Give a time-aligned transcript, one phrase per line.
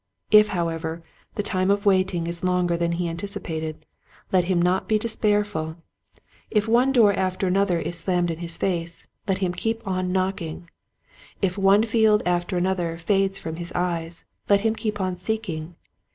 [0.31, 1.03] If however
[1.35, 3.85] the time of waiting is longer than he anticipated
[4.31, 5.75] let him not be despair ful.
[6.49, 8.93] If one door after another is slammed 32 Quiet Hints to Growing Preachers.
[8.93, 10.69] in his face, let him keep on knocking.
[11.43, 15.75] If one field after another fades from his eyes, let him keep on seeking.